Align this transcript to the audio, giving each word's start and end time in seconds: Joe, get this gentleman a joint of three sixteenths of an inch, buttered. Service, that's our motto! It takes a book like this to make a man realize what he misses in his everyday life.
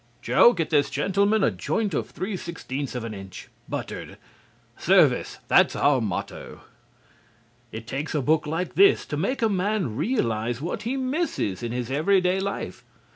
Joe, 0.23 0.53
get 0.53 0.71
this 0.71 0.89
gentleman 0.89 1.43
a 1.43 1.51
joint 1.51 1.93
of 1.93 2.09
three 2.09 2.35
sixteenths 2.35 2.95
of 2.95 3.03
an 3.03 3.13
inch, 3.13 3.49
buttered. 3.69 4.17
Service, 4.75 5.37
that's 5.47 5.75
our 5.75 6.01
motto! 6.01 6.61
It 7.71 7.85
takes 7.85 8.15
a 8.15 8.21
book 8.23 8.47
like 8.47 8.73
this 8.73 9.05
to 9.05 9.15
make 9.15 9.43
a 9.43 9.47
man 9.47 9.95
realize 9.95 10.59
what 10.59 10.81
he 10.81 10.97
misses 10.97 11.61
in 11.61 11.71
his 11.71 11.91
everyday 11.91 12.39
life. 12.39 12.83